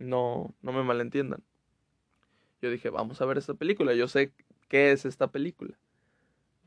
No, 0.00 0.54
no 0.62 0.72
me 0.72 0.82
malentiendan. 0.82 1.42
Yo 2.60 2.70
dije, 2.70 2.90
vamos 2.90 3.20
a 3.20 3.26
ver 3.26 3.38
esta 3.38 3.54
película, 3.54 3.94
yo 3.94 4.08
sé 4.08 4.32
qué 4.68 4.92
es 4.92 5.04
esta 5.04 5.30
película. 5.30 5.78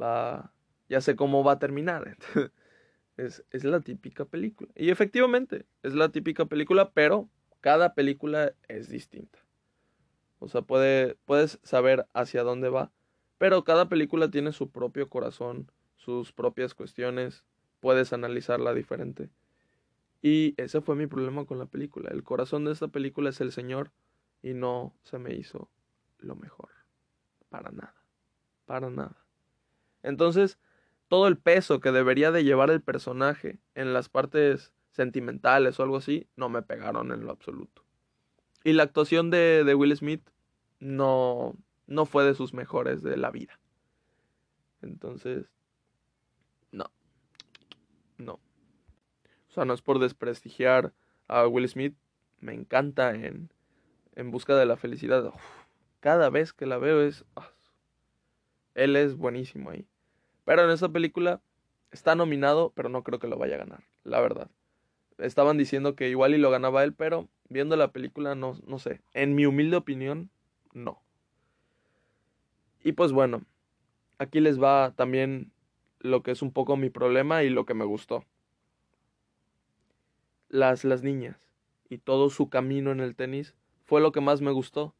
Va, 0.01 0.53
ya 0.87 1.01
sé 1.01 1.15
cómo 1.15 1.43
va 1.43 1.53
a 1.53 1.59
terminar. 1.59 2.17
es, 3.17 3.43
es 3.51 3.63
la 3.63 3.81
típica 3.81 4.25
película. 4.25 4.71
Y 4.75 4.89
efectivamente, 4.89 5.65
es 5.81 5.93
la 5.93 6.09
típica 6.09 6.45
película, 6.45 6.91
pero 6.91 7.29
cada 7.59 7.93
película 7.95 8.53
es 8.67 8.89
distinta. 8.89 9.39
O 10.39 10.47
sea, 10.47 10.61
puede, 10.61 11.15
puedes 11.25 11.59
saber 11.63 12.05
hacia 12.13 12.43
dónde 12.43 12.69
va. 12.69 12.91
Pero 13.37 13.63
cada 13.63 13.89
película 13.89 14.29
tiene 14.29 14.51
su 14.51 14.69
propio 14.69 15.09
corazón, 15.09 15.71
sus 15.95 16.31
propias 16.33 16.73
cuestiones. 16.73 17.43
Puedes 17.79 18.13
analizarla 18.13 18.73
diferente. 18.73 19.29
Y 20.23 20.55
ese 20.55 20.79
fue 20.79 20.95
mi 20.95 21.05
problema 21.05 21.45
con 21.45 21.59
la 21.59 21.65
película. 21.65 22.09
El 22.09 22.23
corazón 22.23 22.63
de 22.63 22.71
esta 22.71 22.87
película 22.87 23.29
es 23.29 23.41
el 23.41 23.51
Señor 23.51 23.91
y 24.41 24.53
no 24.53 24.95
se 25.03 25.19
me 25.19 25.35
hizo 25.35 25.69
lo 26.17 26.35
mejor. 26.35 26.69
Para 27.49 27.71
nada. 27.71 27.93
Para 28.65 28.89
nada. 28.89 29.27
Entonces, 30.01 30.57
todo 31.09 31.27
el 31.27 31.37
peso 31.37 31.81
que 31.81 31.91
debería 31.91 32.31
de 32.31 32.45
llevar 32.45 32.71
el 32.71 32.81
personaje 32.81 33.59
en 33.75 33.93
las 33.93 34.07
partes 34.07 34.71
sentimentales 34.91 35.77
o 35.77 35.83
algo 35.83 35.97
así, 35.97 36.27
no 36.37 36.47
me 36.47 36.61
pegaron 36.61 37.11
en 37.11 37.25
lo 37.25 37.31
absoluto. 37.31 37.83
Y 38.63 38.71
la 38.73 38.83
actuación 38.83 39.29
de, 39.29 39.65
de 39.65 39.75
Will 39.75 39.95
Smith 39.95 40.25
no, 40.79 41.53
no 41.85 42.05
fue 42.05 42.23
de 42.23 42.33
sus 42.33 42.53
mejores 42.53 43.03
de 43.03 43.17
la 43.17 43.29
vida. 43.29 43.59
Entonces, 44.81 45.51
no. 46.71 46.85
No. 48.17 48.39
O 49.53 49.55
sea, 49.55 49.65
no 49.65 49.75
es 49.75 49.83
por 49.83 49.99
desprestigiar 49.99 50.93
a 51.27 51.45
Will 51.47 51.69
Smith. 51.69 51.95
Me 52.39 52.55
encanta 52.55 53.13
en, 53.13 53.51
en 54.15 54.31
busca 54.31 54.55
de 54.55 54.65
la 54.65 54.77
felicidad. 54.77 55.31
Cada 55.99 56.31
vez 56.31 56.53
que 56.53 56.65
la 56.65 56.79
veo 56.79 57.03
es... 57.03 57.23
Oh, 57.35 57.45
él 58.73 58.95
es 58.95 59.15
buenísimo 59.15 59.69
ahí. 59.69 59.85
Pero 60.43 60.63
en 60.63 60.71
esta 60.71 60.89
película 60.89 61.39
está 61.91 62.15
nominado, 62.15 62.71
pero 62.73 62.89
no 62.89 63.03
creo 63.03 63.19
que 63.19 63.27
lo 63.27 63.37
vaya 63.37 63.53
a 63.53 63.59
ganar, 63.59 63.83
la 64.03 64.21
verdad. 64.21 64.49
Estaban 65.19 65.59
diciendo 65.59 65.95
que 65.95 66.09
igual 66.09 66.33
y 66.33 66.39
lo 66.39 66.49
ganaba 66.49 66.83
él, 66.83 66.95
pero 66.95 67.29
viendo 67.47 67.75
la 67.75 67.91
película 67.91 68.33
no, 68.33 68.57
no 68.65 68.79
sé. 68.79 69.01
En 69.13 69.35
mi 69.35 69.45
humilde 69.45 69.77
opinión, 69.77 70.31
no. 70.73 70.99
Y 72.83 72.93
pues 72.93 73.11
bueno, 73.11 73.43
aquí 74.17 74.39
les 74.39 74.59
va 74.59 74.93
también 74.95 75.51
lo 75.99 76.23
que 76.23 76.31
es 76.31 76.41
un 76.41 76.51
poco 76.51 76.75
mi 76.75 76.89
problema 76.89 77.43
y 77.43 77.51
lo 77.51 77.67
que 77.67 77.75
me 77.75 77.85
gustó. 77.85 78.25
Las, 80.53 80.83
las 80.83 81.01
niñas 81.01 81.35
y 81.89 81.97
todo 81.97 82.29
su 82.29 82.47
camino 82.47 82.91
en 82.91 82.99
el 82.99 83.15
tenis 83.15 83.55
fue 83.85 84.01
lo 84.01 84.11
que 84.11 84.21
más 84.21 84.39
me 84.39 84.51
gustó. 84.51 84.93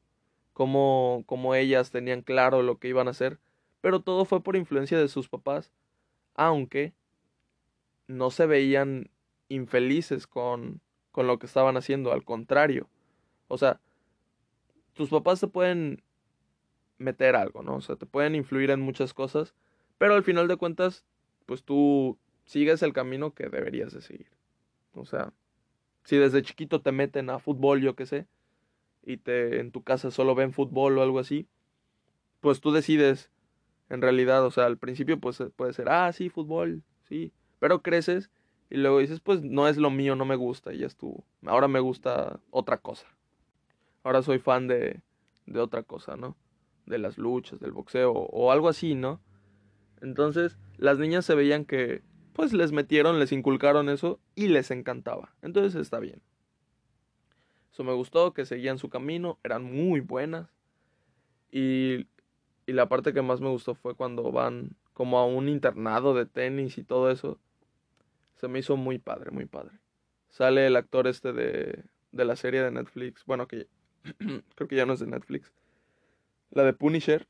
Como, 0.51 1.24
como 1.27 1.53
ellas 1.53 1.91
tenían 1.91 2.24
claro 2.24 2.63
lo 2.63 2.79
que 2.79 2.88
iban 2.88 3.07
a 3.07 3.12
hacer, 3.12 3.38
pero 3.79 4.00
todo 4.01 4.25
fue 4.25 4.41
por 4.41 4.55
influencia 4.55 4.98
de 4.98 5.07
sus 5.07 5.29
papás, 5.29 5.72
aunque 6.33 6.93
no 8.07 8.31
se 8.31 8.48
veían 8.48 9.12
infelices 9.48 10.25
con, 10.25 10.81
con 11.12 11.27
lo 11.27 11.38
que 11.38 11.45
estaban 11.45 11.77
haciendo, 11.77 12.12
al 12.12 12.24
contrario. 12.24 12.89
O 13.48 13.60
sea, 13.60 13.79
tus 14.93 15.10
papás 15.10 15.39
te 15.39 15.48
pueden 15.48 16.01
meter 16.98 17.36
algo, 17.36 17.62
¿no? 17.62 17.75
O 17.75 17.81
sea, 17.81 17.95
te 17.95 18.07
pueden 18.07 18.33
influir 18.33 18.72
en 18.72 18.81
muchas 18.81 19.13
cosas, 19.13 19.53
pero 20.00 20.15
al 20.15 20.24
final 20.24 20.48
de 20.48 20.57
cuentas, 20.57 21.05
pues 21.45 21.63
tú 21.63 22.17
sigues 22.45 22.81
el 22.81 22.93
camino 22.93 23.36
que 23.36 23.50
deberías 23.50 23.93
de 23.93 24.01
seguir. 24.01 24.31
O 24.93 25.05
sea, 25.05 25.33
si 26.03 26.17
desde 26.17 26.41
chiquito 26.41 26.81
te 26.81 26.91
meten 26.91 27.29
a 27.29 27.39
fútbol, 27.39 27.81
yo 27.81 27.95
qué 27.95 28.05
sé, 28.05 28.27
y 29.05 29.17
te 29.17 29.60
en 29.60 29.72
tu 29.72 29.83
casa 29.83 30.12
solo 30.12 30.36
ven 30.36 30.53
fútbol 30.53 30.98
o 30.98 31.03
algo 31.03 31.19
así, 31.19 31.48
pues 32.41 32.62
tú 32.62 32.72
decides 32.72 33.31
en 33.89 34.01
realidad, 34.01 34.45
o 34.45 34.51
sea, 34.51 34.65
al 34.65 34.77
principio 34.77 35.19
pues 35.19 35.41
puede 35.55 35.74
ser, 35.74 35.89
ah, 35.89 36.12
sí, 36.12 36.29
fútbol, 36.29 36.83
sí, 37.03 37.31
pero 37.60 37.81
creces 37.81 38.29
y 38.69 38.77
luego 38.77 39.00
dices, 39.00 39.19
pues 39.19 39.43
no 39.43 39.67
es 39.67 39.77
lo 39.77 39.91
mío, 39.91 40.15
no 40.15 40.25
me 40.25 40.36
gusta 40.36 40.74
y 40.74 40.79
ya 40.79 40.88
estuvo. 40.88 41.24
Ahora 41.45 41.67
me 41.67 41.79
gusta 41.79 42.39
otra 42.50 42.77
cosa 42.77 43.05
ahora 44.03 44.22
soy 44.22 44.39
fan 44.39 44.67
de, 44.67 45.01
de 45.45 45.60
otra 45.60 45.83
cosa, 45.83 46.15
¿no? 46.15 46.36
De 46.86 46.98
las 46.98 47.17
luchas, 47.17 47.60
del 47.60 47.72
boxeo 47.72 48.12
o 48.12 48.51
algo 48.51 48.69
así, 48.69 48.95
¿no? 48.95 49.22
Entonces, 50.01 50.57
las 50.77 51.00
niñas 51.00 51.25
se 51.25 51.36
veían 51.36 51.65
que, 51.65 52.01
pues 52.33 52.53
les 52.53 52.71
metieron, 52.71 53.19
les 53.19 53.31
inculcaron 53.31 53.89
eso 53.89 54.19
y 54.35 54.47
les 54.47 54.71
encantaba. 54.71 55.33
Entonces 55.41 55.79
está 55.79 55.99
bien. 55.99 56.21
Eso 57.71 57.83
me 57.83 57.93
gustó, 57.93 58.33
que 58.33 58.45
seguían 58.45 58.77
su 58.77 58.89
camino, 58.89 59.39
eran 59.43 59.63
muy 59.63 59.99
buenas. 59.99 60.49
Y, 61.51 62.07
y 62.65 62.73
la 62.73 62.87
parte 62.87 63.13
que 63.13 63.21
más 63.21 63.41
me 63.41 63.49
gustó 63.49 63.75
fue 63.75 63.95
cuando 63.95 64.31
van 64.31 64.75
como 64.93 65.17
a 65.17 65.25
un 65.25 65.49
internado 65.49 66.13
de 66.13 66.25
tenis 66.25 66.77
y 66.77 66.83
todo 66.83 67.09
eso. 67.09 67.39
Se 68.35 68.47
me 68.47 68.59
hizo 68.59 68.77
muy 68.77 68.99
padre, 68.99 69.31
muy 69.31 69.45
padre. 69.45 69.79
Sale 70.29 70.67
el 70.67 70.75
actor 70.75 71.07
este 71.07 71.33
de, 71.33 71.83
de 72.11 72.25
la 72.25 72.35
serie 72.35 72.61
de 72.61 72.71
Netflix, 72.71 73.25
bueno, 73.25 73.47
que 73.47 73.67
creo 74.55 74.67
que 74.67 74.75
ya 74.75 74.85
no 74.85 74.93
es 74.93 74.99
de 74.99 75.07
Netflix. 75.07 75.51
La 76.51 76.63
de 76.63 76.73
Punisher. 76.73 77.27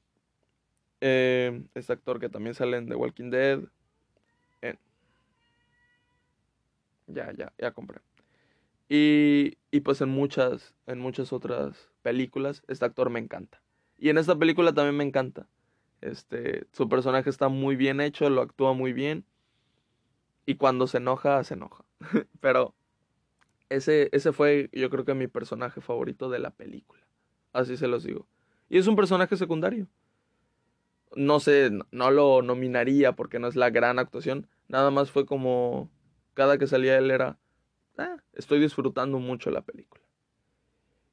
Eh, 1.02 1.64
este 1.74 1.94
actor 1.94 2.20
que 2.20 2.30
también 2.30 2.54
sale 2.54 2.78
en 2.78 2.88
The 2.88 2.96
Walking 2.96 3.30
Dead. 3.30 3.60
Ya, 7.14 7.32
ya, 7.34 7.54
ya 7.58 7.72
compré. 7.72 8.02
Y, 8.90 9.58
y 9.72 9.80
pues 9.82 10.02
en 10.02 10.10
muchas, 10.10 10.76
en 10.88 11.00
muchas 11.00 11.34
otras 11.34 11.90
películas, 12.02 12.64
este 12.68 12.86
actor 12.86 13.10
me 13.10 13.20
encanta. 13.20 13.62
Y 13.98 14.10
en 14.10 14.18
esta 14.18 14.38
película 14.38 14.74
también 14.74 14.98
me 14.98 15.04
encanta. 15.04 15.48
Este, 16.02 16.68
su 16.74 16.90
personaje 16.90 17.30
está 17.30 17.48
muy 17.48 17.76
bien 17.78 18.02
hecho, 18.02 18.30
lo 18.30 18.42
actúa 18.42 18.74
muy 18.74 18.92
bien. 18.92 19.26
Y 20.46 20.56
cuando 20.56 20.88
se 20.88 20.98
enoja, 20.98 21.44
se 21.44 21.54
enoja. 21.54 21.86
Pero 22.42 22.76
ese, 23.70 24.10
ese 24.12 24.34
fue, 24.34 24.70
yo 24.74 24.90
creo 24.90 25.06
que 25.06 25.14
mi 25.14 25.28
personaje 25.28 25.80
favorito 25.80 26.30
de 26.30 26.40
la 26.40 26.52
película. 26.52 27.02
Así 27.54 27.78
se 27.78 27.88
los 27.88 28.04
digo. 28.04 28.28
Y 28.70 28.78
es 28.78 28.88
un 28.88 28.96
personaje 28.96 29.38
secundario. 29.38 29.88
No 31.16 31.40
sé, 31.40 31.72
no 31.92 32.12
lo 32.12 32.42
nominaría 32.42 33.14
porque 33.14 33.40
no 33.40 33.48
es 33.48 33.56
la 33.56 33.70
gran 33.70 34.00
actuación. 34.00 34.48
Nada 34.68 34.92
más 34.92 35.12
fue 35.12 35.26
como. 35.26 35.90
Cada 36.34 36.58
que 36.58 36.68
salía 36.68 36.98
él 36.98 37.12
era 37.12 37.38
ah, 37.98 38.18
estoy 38.34 38.60
disfrutando 38.60 39.20
mucho 39.20 39.52
la 39.52 39.62
película. 39.62 40.04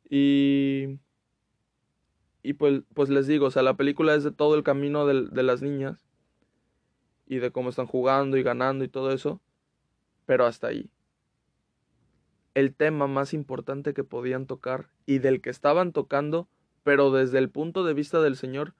Y, 0.09 0.99
y 2.43 2.55
pues, 2.55 2.83
pues 2.95 3.09
les 3.11 3.27
digo, 3.27 3.47
o 3.47 3.50
sea, 3.50 3.62
la 3.62 3.77
película 3.77 4.15
es 4.15 4.25
de 4.25 4.33
todo 4.33 4.55
el 4.55 4.62
camino 4.62 5.07
de, 5.07 5.29
de 5.31 5.43
las 5.43 5.62
niñas 5.62 6.05
y 7.27 7.39
de 7.39 7.53
cómo 7.53 7.71
están 7.71 7.87
jugando 7.87 8.37
y 8.37 8.43
ganando 8.43 8.85
y 8.85 8.89
todo 8.89 9.12
eso, 9.12 9.41
pero 10.27 10.47
hasta 10.47 10.69
ahí. 10.69 10.91
El 12.55 12.75
tema 12.75 13.07
más 13.07 13.33
importante 13.33 13.95
que 13.95 14.03
podían 14.03 14.47
tocar 14.47 14.89
y 15.07 15.19
del 15.19 15.41
que 15.41 15.50
estaban 15.50 15.93
tocando, 15.93 16.49
pero 16.83 17.12
desde 17.12 17.39
el 17.39 17.49
punto 17.49 17.85
de 17.85 17.95
vista 17.95 18.21
del 18.21 18.37
Señor, 18.37 18.75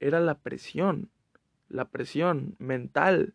era 0.00 0.20
la 0.20 0.38
presión, 0.38 1.10
la 1.68 1.90
presión 1.90 2.56
mental. 2.58 3.34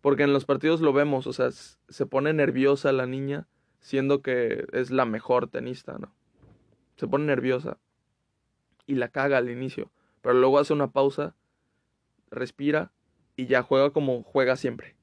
Porque 0.00 0.22
en 0.22 0.32
los 0.32 0.44
partidos 0.44 0.80
lo 0.80 0.92
vemos, 0.92 1.26
o 1.26 1.32
sea, 1.32 1.50
se 1.50 2.06
pone 2.06 2.32
nerviosa 2.32 2.92
la 2.92 3.06
niña, 3.06 3.48
siendo 3.80 4.22
que 4.22 4.66
es 4.72 4.90
la 4.90 5.04
mejor 5.04 5.48
tenista, 5.48 5.98
¿no? 5.98 6.14
Se 6.96 7.06
pone 7.06 7.26
nerviosa 7.26 7.78
y 8.86 8.94
la 8.94 9.08
caga 9.08 9.38
al 9.38 9.50
inicio, 9.50 9.90
pero 10.22 10.34
luego 10.34 10.58
hace 10.58 10.72
una 10.72 10.92
pausa, 10.92 11.34
respira 12.30 12.92
y 13.36 13.46
ya 13.46 13.62
juega 13.62 13.90
como 13.90 14.22
juega 14.22 14.56
siempre. 14.56 14.96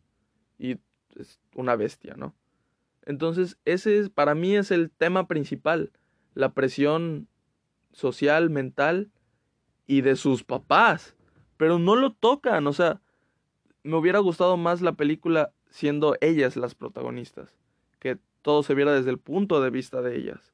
Y 0.58 0.80
es 1.16 1.40
una 1.54 1.76
bestia, 1.76 2.16
¿no? 2.16 2.36
Entonces, 3.06 3.58
ese 3.66 4.00
es, 4.00 4.10
para 4.10 4.36
mí 4.36 4.56
es 4.56 4.72
el 4.72 4.90
tema 4.92 5.28
principal, 5.28 5.92
la 6.34 6.54
presión 6.54 7.28
social, 7.92 8.50
mental 8.50 9.12
y 9.88 10.02
de 10.02 10.16
sus 10.16 10.44
papás. 10.44 11.16
Pero 11.58 11.80
no 11.80 11.96
lo 11.96 12.14
tocan, 12.14 12.68
o 12.68 12.74
sea, 12.74 13.02
me 13.86 13.98
hubiera 13.98 14.20
gustado 14.20 14.58
más 14.58 14.82
la 14.82 14.94
película 14.94 15.52
siendo 15.70 16.16
ellas 16.22 16.58
las 16.58 16.76
protagonistas, 16.76 17.56
que 18.00 18.18
todo 18.42 18.64
se 18.64 18.76
viera 18.76 18.94
desde 18.94 19.12
el 19.12 19.20
punto 19.20 19.62
de 19.62 19.70
vista 19.70 20.02
de 20.02 20.18
ellas 20.18 20.54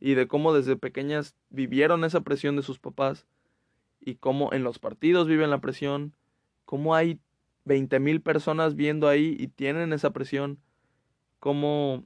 y 0.00 0.14
de 0.14 0.28
cómo 0.28 0.52
desde 0.52 0.76
pequeñas 0.76 1.34
vivieron 1.50 2.04
esa 2.04 2.20
presión 2.20 2.56
de 2.56 2.62
sus 2.62 2.78
papás 2.78 3.26
y 4.00 4.16
cómo 4.16 4.52
en 4.52 4.64
los 4.64 4.78
partidos 4.78 5.28
viven 5.28 5.50
la 5.50 5.60
presión 5.60 6.14
cómo 6.64 6.94
hay 6.94 7.20
20 7.64 8.00
mil 8.00 8.20
personas 8.20 8.74
viendo 8.74 9.08
ahí 9.08 9.36
y 9.38 9.48
tienen 9.48 9.92
esa 9.92 10.10
presión, 10.10 10.58
cómo, 11.40 12.04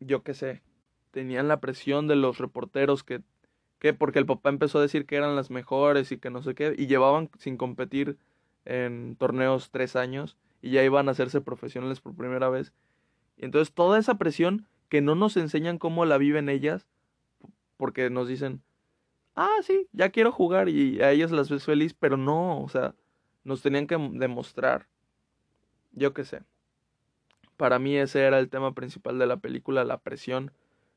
yo 0.00 0.22
qué 0.22 0.34
sé, 0.34 0.62
tenían 1.10 1.48
la 1.48 1.60
presión 1.60 2.08
de 2.08 2.16
los 2.16 2.38
reporteros 2.38 3.02
que, 3.02 3.22
que, 3.78 3.94
porque 3.94 4.18
el 4.18 4.26
papá 4.26 4.50
empezó 4.50 4.78
a 4.78 4.82
decir 4.82 5.06
que 5.06 5.16
eran 5.16 5.36
las 5.36 5.50
mejores 5.50 6.12
y 6.12 6.18
que 6.18 6.30
no 6.30 6.42
sé 6.42 6.54
qué, 6.54 6.74
y 6.76 6.86
llevaban 6.86 7.30
sin 7.38 7.56
competir 7.56 8.16
en 8.64 9.16
torneos 9.16 9.70
tres 9.70 9.96
años 9.96 10.36
y 10.60 10.70
ya 10.70 10.84
iban 10.84 11.08
a 11.08 11.12
hacerse 11.12 11.40
profesionales 11.40 12.00
por 12.00 12.14
primera 12.14 12.48
vez. 12.48 12.72
Y 13.36 13.44
entonces 13.44 13.74
toda 13.74 13.98
esa 13.98 14.16
presión 14.18 14.66
que 14.88 15.00
no 15.00 15.14
nos 15.14 15.36
enseñan 15.36 15.78
cómo 15.78 16.04
la 16.04 16.18
viven 16.18 16.48
ellas, 16.48 16.86
porque 17.76 18.10
nos 18.10 18.28
dicen, 18.28 18.62
ah, 19.34 19.56
sí, 19.62 19.88
ya 19.92 20.10
quiero 20.10 20.32
jugar 20.32 20.68
y 20.68 21.00
a 21.00 21.10
ellas 21.10 21.30
las 21.30 21.50
ves 21.50 21.64
feliz, 21.64 21.94
pero 21.94 22.16
no, 22.16 22.62
o 22.62 22.68
sea, 22.68 22.94
nos 23.44 23.62
tenían 23.62 23.86
que 23.86 23.96
demostrar. 24.12 24.86
Yo 25.92 26.14
qué 26.14 26.24
sé. 26.24 26.42
Para 27.56 27.78
mí 27.78 27.96
ese 27.96 28.22
era 28.22 28.38
el 28.38 28.48
tema 28.48 28.74
principal 28.74 29.18
de 29.18 29.26
la 29.26 29.38
película, 29.38 29.84
la 29.84 29.98
presión, 29.98 30.52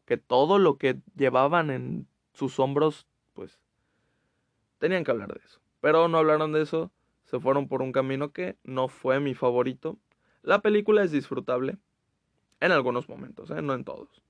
que 0.05 0.17
todo 0.17 0.59
lo 0.59 0.77
que 0.77 0.99
llevaban 1.15 1.69
en 1.69 2.07
sus 2.33 2.59
hombros, 2.59 3.07
pues, 3.33 3.59
tenían 4.77 5.03
que 5.03 5.11
hablar 5.11 5.33
de 5.33 5.41
eso. 5.43 5.59
Pero 5.81 6.07
no 6.07 6.17
hablaron 6.17 6.51
de 6.51 6.61
eso, 6.61 6.91
se 7.35 7.41
fueron 7.41 7.67
por 7.67 7.81
un 7.81 7.91
camino 7.91 8.31
que 8.31 8.55
no 8.63 8.87
fue 8.87 9.19
mi 9.19 9.33
favorito. 9.33 9.97
La 10.41 10.61
película 10.61 11.03
es 11.03 11.11
disfrutable, 11.11 11.77
en 12.61 12.71
algunos 12.71 13.09
momentos, 13.09 13.51
¿eh? 13.51 13.61
no 13.61 13.73
en 13.73 13.83
todos. 13.83 14.21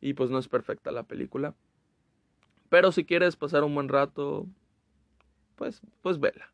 Y 0.00 0.14
pues 0.14 0.30
no 0.30 0.38
es 0.38 0.48
perfecta 0.48 0.90
la 0.92 1.02
película. 1.02 1.54
Pero 2.70 2.90
si 2.90 3.04
quieres 3.04 3.36
pasar 3.36 3.64
un 3.64 3.74
buen 3.74 3.88
rato, 3.88 4.46
pues, 5.56 5.82
pues 6.00 6.18
vela 6.18 6.50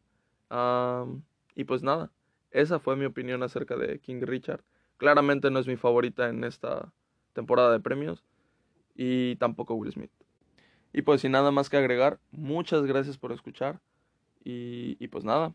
y 1.55 1.65
pues 1.65 1.83
nada, 1.83 2.11
esa 2.51 2.79
fue 2.81 2.97
mi 2.97 3.05
opinión 3.05 3.43
acerca 3.43 3.77
de 3.77 4.01
King 4.01 4.23
Richard. 4.23 4.65
Claramente 4.97 5.51
no 5.51 5.61
es 5.61 5.69
mi 5.69 5.77
favorita 5.77 6.29
en 6.29 6.43
esta 6.43 6.93
temporada 7.35 7.71
de 7.71 7.81
premios 7.81 8.25
y 8.97 9.37
tampoco 9.37 9.75
Will 9.75 9.93
Smith. 9.93 10.11
Y 10.93 11.03
pues 11.03 11.21
sin 11.21 11.33
nada 11.33 11.53
más 11.53 11.69
que 11.69 11.77
agregar, 11.77 12.19
muchas 12.33 12.83
gracias 12.85 13.19
por 13.19 13.31
escuchar 13.31 13.81
y, 14.43 14.97
y 14.99 15.09
pues 15.09 15.25
nada, 15.25 15.55